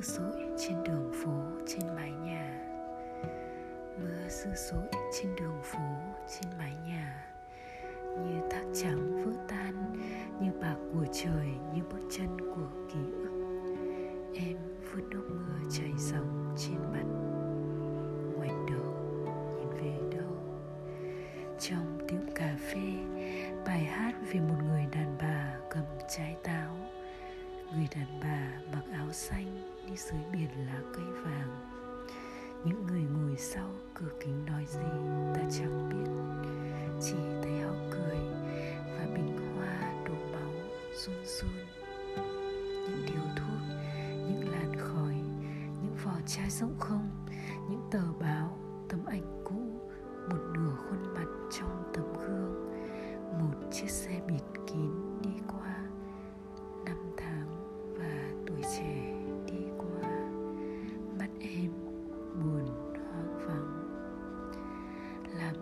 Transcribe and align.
dữ 0.00 0.02
dội 0.02 0.48
trên 0.58 0.84
đường 0.84 1.12
phố, 1.12 1.32
trên 1.66 1.94
mái 1.96 2.10
nhà. 2.10 2.60
Mưa 4.00 4.28
dữ 4.28 4.50
dội 4.54 4.88
trên 5.12 5.36
đường 5.36 5.60
phố, 5.62 5.78
trên 6.28 6.58
mái 6.58 6.74
nhà. 6.86 7.26
Như 8.02 8.48
thác 8.50 8.64
trắng 8.74 9.24
vỡ 9.24 9.32
tan, 9.48 9.96
như 10.40 10.50
bạc 10.60 10.76
của 10.94 11.04
trời, 11.12 11.48
như 11.74 11.82
bước 11.90 12.08
chân 12.10 12.40
của 12.40 12.68
ký 12.92 12.98
ức. 13.12 13.30
Em 14.34 14.56
vuốt 14.92 15.02
nước 15.10 15.28
mưa 15.30 15.70
chảy 15.70 15.92
dòng 15.96 16.54
trên 16.58 16.78
mặt. 16.92 17.06
Ngoảnh 18.36 18.66
đầu, 18.66 18.94
nhìn 19.56 19.70
về 19.70 20.16
đâu? 20.16 20.36
Trong 21.58 21.98
tiệm 22.08 22.34
cà 22.34 22.56
phê, 22.58 22.92
bài 23.66 23.84
hát 23.84 24.12
về 24.32 24.40
một 24.40 24.58
người 24.68 24.86
đàn 24.92 25.16
bà 25.20 25.58
cầm 25.70 25.84
trái 26.08 26.36
táo 26.42 26.77
người 27.74 27.88
đàn 27.94 28.20
bà 28.20 28.60
mặc 28.72 28.82
áo 28.92 29.12
xanh 29.12 29.74
đi 29.86 29.96
dưới 29.96 30.20
biển 30.32 30.66
lá 30.66 30.80
cây 30.94 31.04
vàng. 31.24 31.74
Những 32.64 32.86
người 32.86 33.02
ngồi 33.02 33.36
sau 33.38 33.70
cửa 33.94 34.10
kính 34.20 34.46
nói 34.46 34.64
gì 34.66 34.88
ta 35.34 35.40
chẳng 35.50 35.88
biết. 35.88 36.10
Chỉ 37.00 37.16
thấy 37.42 37.60
họ 37.60 37.72
cười 37.90 38.18
và 38.84 39.06
bình 39.14 39.56
hoa 39.56 39.92
đổ 40.04 40.14
máu 40.32 40.52
run 40.96 41.16
run. 41.24 41.50
Những 42.88 43.06
điều 43.06 43.22
thuốc, 43.36 43.60
những 44.28 44.48
làn 44.52 44.72
khói, 44.78 45.14
những 45.82 45.96
vỏ 46.04 46.14
chai 46.26 46.50
rỗng 46.50 46.78
không, 46.78 47.26
những 47.70 47.88
tờ 47.90 48.12
báo, 48.20 48.58
tấm 48.88 49.04
ảnh 49.06 49.42
cũ, 49.44 49.80
một 50.30 50.40
nửa 50.54 50.76
khuôn 50.76 51.14
mặt 51.14 51.48
trong 51.58 51.92
tấm 51.94 52.04
gương, 52.14 52.72
một 53.40 53.70
chiếc 53.72 53.90
xe 53.90 54.17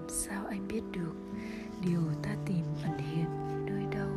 làm 0.07 0.15
sao 0.15 0.47
anh 0.49 0.69
biết 0.69 0.83
được 0.93 1.15
điều 1.85 2.03
ta 2.23 2.31
tìm 2.47 2.65
ẩn 2.83 2.99
hiện 2.99 3.27
nơi 3.67 3.85
đâu? 3.91 4.09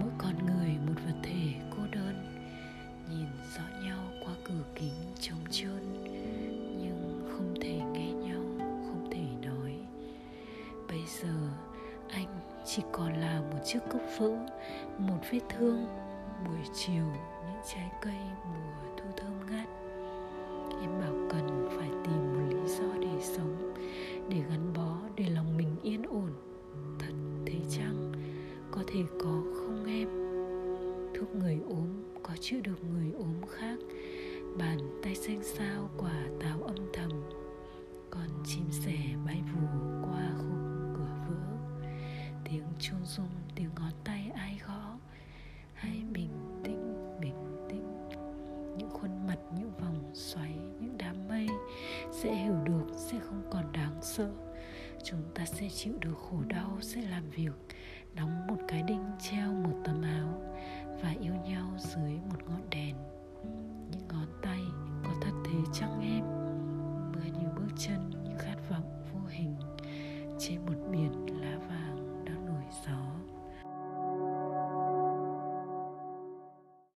Mỗi 0.00 0.10
con 0.18 0.34
người 0.46 0.76
một 0.86 1.00
vật 1.06 1.14
thể 1.22 1.54
cô 1.76 1.82
đơn, 1.92 2.44
nhìn 3.10 3.26
rõ 3.56 3.62
nhau 3.84 3.98
qua 4.24 4.34
cửa 4.44 4.64
kính 4.74 4.92
trống 5.20 5.38
trơn, 5.50 6.02
nhưng 6.78 7.28
không 7.32 7.54
thể 7.60 7.80
nghe 7.92 8.12
nhau, 8.12 8.42
không 8.58 9.08
thể 9.10 9.48
nói. 9.48 9.74
Bây 10.88 11.02
giờ, 11.20 11.34
anh 12.10 12.40
chỉ 12.66 12.82
còn 12.92 13.12
là 13.14 13.40
một 13.40 13.58
chiếc 13.64 13.80
cốc 13.90 14.02
vỡ, 14.18 14.46
một 14.98 15.18
vết 15.30 15.40
thương, 15.48 15.86
buổi 16.46 16.60
chiều 16.74 17.04
những 17.42 17.62
trái 17.74 17.90
cây 18.02 18.20
mùa 18.44 18.94
thu 18.96 19.10
thơm 19.16 19.32
ngát. 19.50 19.68
Em 20.80 21.00
bảo 21.00 21.28
cần 21.30 21.68
phải 21.76 21.88
tìm 22.04 22.34
một 22.34 22.54
lý 22.54 22.68
do 22.68 22.98
để 23.00 23.20
sống, 23.22 23.74
để 24.28 24.36
gắn 24.50 24.69
thể 28.92 29.04
có 29.18 29.42
không 29.54 29.84
em? 29.86 30.08
Thuốc 31.14 31.34
người 31.34 31.58
ốm, 31.68 31.88
có 32.22 32.36
chữa 32.40 32.60
được 32.60 32.84
người 32.92 33.12
ốm 33.18 33.34
khác? 33.48 33.78
Bàn 34.58 34.78
tay 35.02 35.14
xanh 35.14 35.40
sao 35.42 35.90
quả 35.98 36.24
táo 36.40 36.62
âm 36.62 36.76
thầm, 36.92 37.10
còn 38.10 38.28
chim 38.44 38.64
sẻ 38.70 38.98
bay 39.26 39.42
vù 39.52 39.66
qua 40.02 40.30
khung 40.38 40.94
cửa 40.96 41.16
vỡ. 41.28 41.56
Tiếng 42.44 42.64
chuông 42.78 43.04
rung, 43.04 43.30
tiếng 43.54 43.70
ngón 43.76 43.92
tay 44.04 44.30
ai 44.34 44.60
gõ? 44.66 44.98
Hãy 45.74 46.02
bình 46.12 46.60
tĩnh 46.64 46.94
bình 47.20 47.66
tĩnh. 47.68 48.08
Những 48.78 48.90
khuôn 48.90 49.26
mặt, 49.26 49.38
những 49.58 49.72
vòng 49.80 50.10
xoáy, 50.14 50.54
những 50.80 50.94
đám 50.98 51.28
mây 51.28 51.46
sẽ 52.12 52.34
hiểu 52.34 52.56
được, 52.64 52.86
sẽ 52.96 53.18
không 53.18 53.42
còn 53.50 53.72
đáng 53.72 53.98
sợ. 54.02 54.30
Chúng 55.04 55.22
ta 55.34 55.44
sẽ 55.46 55.68
chịu 55.68 55.94
được 56.00 56.14
khổ 56.16 56.38
đau, 56.48 56.78
sẽ 56.80 57.02
làm 57.02 57.30
việc 57.30 57.52
đóng 58.14 58.46
một 58.46 58.56
cái 58.68 58.82
đinh 58.82 59.04
treo 59.18 59.52
một 59.52 59.80
tấm 59.84 60.02
áo 60.02 60.42
và 61.02 61.14
yêu 61.20 61.34
nhau 61.34 61.66
dưới 61.78 62.12
một 62.12 62.38
ngọn 62.48 62.70
đèn. 62.70 62.96
Những 63.90 64.08
ngón 64.08 64.26
tay 64.42 64.60
có 65.04 65.10
thật 65.22 65.32
thế 65.44 65.58
trắng 65.72 66.00
em? 66.02 66.24
Mưa 67.12 67.40
như 67.40 67.48
bước 67.56 67.72
chân 67.78 68.10
như 68.24 68.30
khát 68.38 68.56
vọng 68.70 69.04
vô 69.12 69.20
hình. 69.28 69.56
Trên 70.38 70.66
một 70.66 70.79